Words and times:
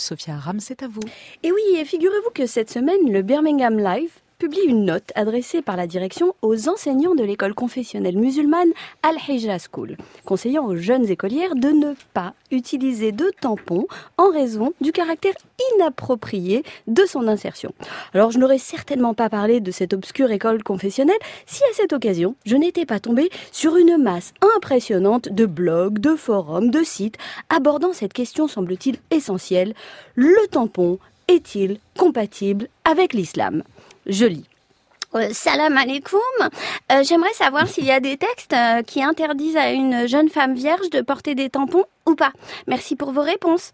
Sophia 0.00 0.34
Aram, 0.34 0.60
c'est 0.60 0.82
à 0.82 0.88
vous. 0.88 1.00
Et 1.42 1.52
oui, 1.52 1.62
et 1.78 1.84
figurez-vous 1.84 2.30
que 2.30 2.46
cette 2.46 2.70
semaine, 2.70 3.10
le 3.10 3.22
Birmingham 3.22 3.78
Live 3.78 4.10
publie 4.38 4.64
une 4.66 4.84
note 4.84 5.12
adressée 5.14 5.62
par 5.62 5.76
la 5.76 5.86
direction 5.86 6.34
aux 6.42 6.68
enseignants 6.68 7.14
de 7.14 7.24
l'école 7.24 7.54
confessionnelle 7.54 8.18
musulmane 8.18 8.70
Al-Hijra 9.02 9.58
School, 9.58 9.96
conseillant 10.24 10.66
aux 10.66 10.76
jeunes 10.76 11.08
écolières 11.08 11.54
de 11.54 11.68
ne 11.68 11.94
pas 12.12 12.34
utiliser 12.50 13.12
de 13.12 13.30
tampons 13.40 13.86
en 14.18 14.30
raison 14.30 14.74
du 14.80 14.92
caractère 14.92 15.34
inapproprié 15.74 16.64
de 16.86 17.04
son 17.06 17.28
insertion. 17.28 17.72
Alors 18.12 18.30
je 18.30 18.38
n'aurais 18.38 18.58
certainement 18.58 19.14
pas 19.14 19.30
parlé 19.30 19.60
de 19.60 19.70
cette 19.70 19.94
obscure 19.94 20.30
école 20.30 20.62
confessionnelle 20.62 21.16
si 21.46 21.62
à 21.64 21.74
cette 21.74 21.92
occasion 21.92 22.34
je 22.44 22.56
n'étais 22.56 22.86
pas 22.86 23.00
tombée 23.00 23.30
sur 23.52 23.76
une 23.76 23.96
masse 23.96 24.34
impressionnante 24.56 25.28
de 25.30 25.46
blogs, 25.46 25.98
de 25.98 26.14
forums, 26.14 26.70
de 26.70 26.82
sites 26.82 27.16
abordant 27.48 27.92
cette 27.92 28.12
question 28.12 28.48
semble-t-il 28.48 28.98
essentielle, 29.10 29.74
le 30.14 30.46
tampon 30.50 30.98
est-il 31.28 31.78
compatible 31.98 32.68
avec 32.84 33.12
l'islam? 33.12 33.62
Je 34.06 34.26
lis. 34.26 34.44
Euh, 35.14 35.28
salam 35.32 35.76
alaikum. 35.76 36.20
Euh, 36.92 37.02
J'aimerais 37.02 37.32
savoir 37.32 37.66
s'il 37.68 37.84
y 37.84 37.90
a 37.90 38.00
des 38.00 38.16
textes 38.16 38.52
euh, 38.52 38.82
qui 38.82 39.02
interdisent 39.02 39.56
à 39.56 39.70
une 39.70 40.06
jeune 40.06 40.28
femme 40.28 40.54
vierge 40.54 40.90
de 40.90 41.00
porter 41.00 41.34
des 41.34 41.48
tampons 41.48 41.84
ou 42.06 42.14
pas. 42.14 42.32
Merci 42.66 42.96
pour 42.96 43.12
vos 43.12 43.22
réponses. 43.22 43.72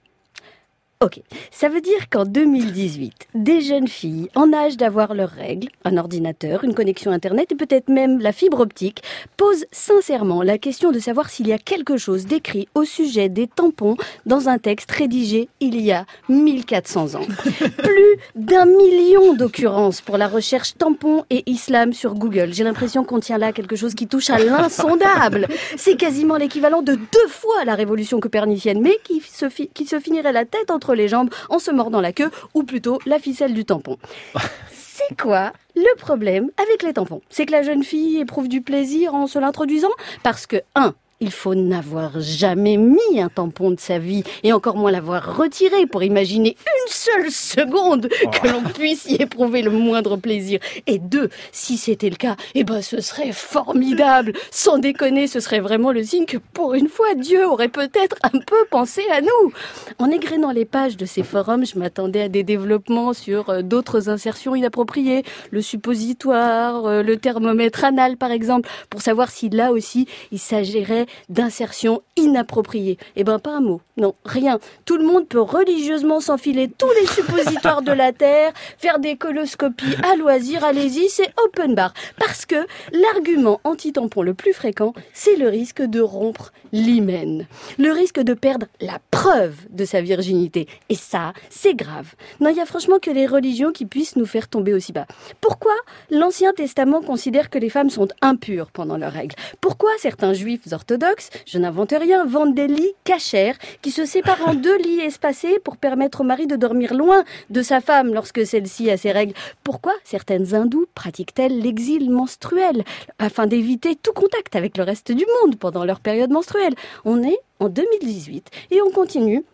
Ok, 1.02 1.20
ça 1.50 1.68
veut 1.68 1.80
dire 1.80 2.08
qu'en 2.10 2.24
2018, 2.24 3.26
des 3.34 3.60
jeunes 3.60 3.88
filles 3.88 4.28
en 4.36 4.52
âge 4.52 4.76
d'avoir 4.76 5.14
leurs 5.14 5.30
règles, 5.30 5.66
un 5.84 5.96
ordinateur, 5.96 6.62
une 6.62 6.74
connexion 6.74 7.10
Internet 7.10 7.50
et 7.50 7.56
peut-être 7.56 7.88
même 7.88 8.20
la 8.20 8.30
fibre 8.30 8.60
optique, 8.60 9.02
posent 9.36 9.64
sincèrement 9.72 10.44
la 10.44 10.58
question 10.58 10.92
de 10.92 11.00
savoir 11.00 11.28
s'il 11.28 11.48
y 11.48 11.52
a 11.52 11.58
quelque 11.58 11.96
chose 11.96 12.26
d'écrit 12.26 12.68
au 12.76 12.84
sujet 12.84 13.28
des 13.28 13.48
tampons 13.48 13.96
dans 14.26 14.48
un 14.48 14.58
texte 14.58 14.92
rédigé 14.92 15.48
il 15.58 15.80
y 15.80 15.90
a 15.90 16.06
1400 16.28 17.16
ans. 17.16 17.26
Plus 17.78 18.16
d'un 18.36 18.66
million 18.66 19.34
d'occurrences 19.34 20.02
pour 20.02 20.18
la 20.18 20.28
recherche 20.28 20.74
tampons 20.78 21.24
et 21.30 21.42
islam 21.50 21.92
sur 21.92 22.14
Google. 22.14 22.50
J'ai 22.52 22.62
l'impression 22.62 23.02
qu'on 23.02 23.18
tient 23.18 23.38
là 23.38 23.50
quelque 23.52 23.74
chose 23.74 23.96
qui 23.96 24.06
touche 24.06 24.30
à 24.30 24.38
l'insondable. 24.38 25.48
C'est 25.76 25.96
quasiment 25.96 26.36
l'équivalent 26.36 26.80
de 26.80 26.94
deux 26.94 27.28
fois 27.28 27.64
la 27.64 27.74
révolution 27.74 28.20
copernicienne, 28.20 28.80
mais 28.80 28.98
qui 29.02 29.20
se, 29.20 29.46
qui 29.46 29.84
se 29.84 29.98
finirait 29.98 30.32
la 30.32 30.44
tête 30.44 30.70
entre 30.70 30.91
les 30.94 31.08
jambes 31.08 31.30
en 31.48 31.58
se 31.58 31.70
mordant 31.70 32.00
la 32.00 32.12
queue, 32.12 32.30
ou 32.54 32.62
plutôt 32.62 32.98
la 33.06 33.18
ficelle 33.18 33.54
du 33.54 33.64
tampon. 33.64 33.98
C'est 34.72 35.16
quoi 35.16 35.52
le 35.74 35.96
problème 35.96 36.50
avec 36.58 36.82
les 36.82 36.92
tampons? 36.92 37.22
C'est 37.30 37.46
que 37.46 37.52
la 37.52 37.62
jeune 37.62 37.82
fille 37.82 38.18
éprouve 38.18 38.48
du 38.48 38.60
plaisir 38.60 39.14
en 39.14 39.26
se 39.26 39.38
l'introduisant? 39.38 39.90
Parce 40.22 40.46
que, 40.46 40.56
un, 40.74 40.94
il 41.22 41.30
faut 41.30 41.54
n'avoir 41.54 42.20
jamais 42.20 42.76
mis 42.76 43.20
un 43.20 43.28
tampon 43.28 43.70
de 43.70 43.78
sa 43.78 43.98
vie 43.98 44.24
et 44.42 44.52
encore 44.52 44.76
moins 44.76 44.90
l'avoir 44.90 45.36
retiré 45.36 45.86
pour 45.86 46.02
imaginer 46.02 46.56
une 46.58 46.92
seule 46.92 47.30
seconde 47.30 48.08
que 48.08 48.48
l'on 48.48 48.62
puisse 48.64 49.06
y 49.06 49.14
éprouver 49.14 49.62
le 49.62 49.70
moindre 49.70 50.16
plaisir. 50.16 50.58
Et 50.88 50.98
deux, 50.98 51.30
si 51.52 51.76
c'était 51.76 52.10
le 52.10 52.16
cas, 52.16 52.34
eh 52.56 52.64
ben 52.64 52.82
ce 52.82 53.00
serait 53.00 53.30
formidable. 53.30 54.32
Sans 54.50 54.78
déconner, 54.78 55.28
ce 55.28 55.38
serait 55.38 55.60
vraiment 55.60 55.92
le 55.92 56.02
signe 56.02 56.26
que 56.26 56.38
pour 56.38 56.74
une 56.74 56.88
fois, 56.88 57.14
Dieu 57.14 57.46
aurait 57.46 57.68
peut-être 57.68 58.16
un 58.24 58.40
peu 58.40 58.64
pensé 58.68 59.02
à 59.12 59.20
nous. 59.20 59.52
En 59.98 60.10
égrénant 60.10 60.50
les 60.50 60.64
pages 60.64 60.96
de 60.96 61.06
ces 61.06 61.22
forums, 61.22 61.64
je 61.64 61.78
m'attendais 61.78 62.22
à 62.22 62.28
des 62.28 62.42
développements 62.42 63.12
sur 63.12 63.48
euh, 63.48 63.62
d'autres 63.62 64.08
insertions 64.08 64.56
inappropriées, 64.56 65.22
le 65.52 65.62
suppositoire, 65.62 66.86
euh, 66.86 67.02
le 67.04 67.16
thermomètre 67.16 67.84
anal 67.84 68.16
par 68.16 68.32
exemple, 68.32 68.68
pour 68.90 69.02
savoir 69.02 69.30
si 69.30 69.50
là 69.50 69.70
aussi 69.70 70.08
il 70.32 70.40
s'agirait 70.40 71.06
d'insertion 71.28 72.02
inappropriée. 72.16 72.98
Eh 73.16 73.24
ben, 73.24 73.38
pas 73.38 73.56
un 73.56 73.60
mot. 73.60 73.80
Non, 73.96 74.14
rien. 74.24 74.58
Tout 74.84 74.96
le 74.96 75.04
monde 75.04 75.28
peut 75.28 75.40
religieusement 75.40 76.20
s'enfiler 76.20 76.68
tous 76.68 76.90
les 77.00 77.06
suppositoires 77.06 77.82
de 77.82 77.92
la 77.92 78.12
Terre, 78.12 78.52
faire 78.78 78.98
des 78.98 79.16
coloscopies 79.16 79.96
à 80.02 80.16
loisir, 80.16 80.64
allez-y, 80.64 81.08
c'est 81.08 81.32
open 81.44 81.74
bar. 81.74 81.92
Parce 82.18 82.46
que 82.46 82.66
l'argument 82.92 83.60
anti-tampon 83.64 84.22
le 84.22 84.34
plus 84.34 84.52
fréquent, 84.52 84.94
c'est 85.12 85.36
le 85.36 85.48
risque 85.48 85.82
de 85.82 86.00
rompre 86.00 86.52
l'hymen. 86.72 87.46
Le 87.78 87.92
risque 87.92 88.20
de 88.20 88.34
perdre 88.34 88.66
la 88.80 88.98
preuve 89.10 89.56
de 89.70 89.84
sa 89.84 90.00
virginité. 90.00 90.66
Et 90.88 90.94
ça, 90.94 91.32
c'est 91.50 91.74
grave. 91.74 92.14
Non, 92.40 92.50
il 92.50 92.56
y 92.56 92.60
a 92.60 92.66
franchement 92.66 92.98
que 92.98 93.10
les 93.10 93.26
religions 93.26 93.72
qui 93.72 93.84
puissent 93.84 94.16
nous 94.16 94.26
faire 94.26 94.48
tomber 94.48 94.72
aussi 94.72 94.92
bas. 94.92 95.06
Pourquoi 95.40 95.74
l'Ancien 96.10 96.52
Testament 96.52 97.02
considère 97.02 97.50
que 97.50 97.58
les 97.58 97.70
femmes 97.70 97.90
sont 97.90 98.08
impures 98.20 98.70
pendant 98.70 98.96
leurs 98.96 99.12
règles? 99.12 99.34
Pourquoi 99.60 99.90
certains 99.98 100.32
juifs 100.32 100.72
orthodoxes, 100.72 101.01
je 101.46 101.58
n'invente 101.58 101.92
rien, 101.98 102.24
vendent 102.24 102.54
des 102.54 102.68
lits 102.68 102.94
cachers 103.04 103.54
qui 103.80 103.90
se 103.90 104.04
séparent 104.04 104.48
en 104.48 104.54
deux 104.54 104.76
lits 104.78 105.00
espacés 105.00 105.58
pour 105.58 105.76
permettre 105.76 106.20
au 106.20 106.24
mari 106.24 106.46
de 106.46 106.56
dormir 106.56 106.94
loin 106.94 107.24
de 107.50 107.62
sa 107.62 107.80
femme 107.80 108.14
lorsque 108.14 108.46
celle-ci 108.46 108.90
a 108.90 108.96
ses 108.96 109.12
règles. 109.12 109.34
Pourquoi 109.64 109.94
certaines 110.04 110.54
hindous 110.54 110.86
pratiquent-elles 110.94 111.58
l'exil 111.58 112.10
menstruel 112.10 112.84
afin 113.18 113.46
d'éviter 113.46 113.96
tout 113.96 114.12
contact 114.12 114.56
avec 114.56 114.76
le 114.76 114.84
reste 114.84 115.12
du 115.12 115.24
monde 115.42 115.56
pendant 115.56 115.84
leur 115.84 116.00
période 116.00 116.30
menstruelle? 116.30 116.74
On 117.04 117.22
est 117.22 117.38
en 117.58 117.68
2018 117.68 118.48
et 118.70 118.82
on 118.82 118.90
continue 118.90 119.44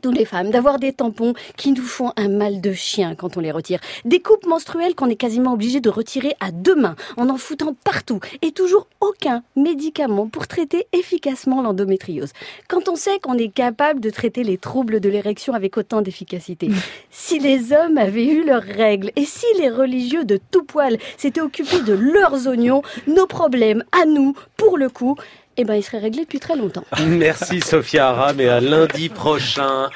toutes 0.00 0.16
les 0.16 0.24
femmes, 0.24 0.50
d'avoir 0.50 0.78
des 0.78 0.92
tampons 0.92 1.34
qui 1.56 1.72
nous 1.72 1.82
font 1.82 2.12
un 2.16 2.28
mal 2.28 2.60
de 2.60 2.72
chien 2.72 3.14
quand 3.14 3.36
on 3.36 3.40
les 3.40 3.52
retire. 3.52 3.80
Des 4.04 4.20
coupes 4.20 4.46
menstruelles 4.46 4.94
qu'on 4.94 5.10
est 5.10 5.16
quasiment 5.16 5.52
obligé 5.52 5.80
de 5.80 5.90
retirer 5.90 6.34
à 6.40 6.50
deux 6.50 6.76
mains, 6.76 6.96
en 7.16 7.28
en 7.28 7.36
foutant 7.36 7.74
partout, 7.84 8.20
et 8.40 8.52
toujours 8.52 8.86
aucun 9.00 9.42
médicament 9.56 10.28
pour 10.28 10.46
traiter 10.46 10.86
efficacement 10.92 11.62
l'endométriose. 11.62 12.32
Quand 12.68 12.88
on 12.88 12.96
sait 12.96 13.18
qu'on 13.20 13.38
est 13.38 13.48
capable 13.52 14.00
de 14.00 14.10
traiter 14.10 14.44
les 14.44 14.58
troubles 14.58 15.00
de 15.00 15.08
l'érection 15.08 15.54
avec 15.54 15.76
autant 15.76 16.02
d'efficacité. 16.02 16.70
Si 17.10 17.38
les 17.38 17.72
hommes 17.72 17.98
avaient 17.98 18.26
eu 18.26 18.44
leurs 18.44 18.62
règles, 18.62 19.10
et 19.16 19.24
si 19.24 19.46
les 19.58 19.68
religieux 19.68 20.24
de 20.24 20.38
tout 20.50 20.64
poil 20.64 20.98
s'étaient 21.16 21.40
occupés 21.40 21.82
de 21.82 21.92
leurs 21.92 22.46
oignons, 22.46 22.82
nos 23.06 23.26
problèmes, 23.26 23.84
à 23.92 24.06
nous, 24.06 24.34
pour 24.56 24.76
le 24.78 24.88
coup, 24.88 25.16
eh 25.56 25.64
ben, 25.64 25.74
il 25.74 25.82
serait 25.82 25.98
réglé 25.98 26.22
depuis 26.22 26.40
très 26.40 26.56
longtemps. 26.56 26.84
Merci 27.06 27.60
Sophia 27.60 28.08
Aram 28.08 28.40
et 28.40 28.48
à 28.48 28.60
lundi 28.60 29.08
prochain. 29.08 29.90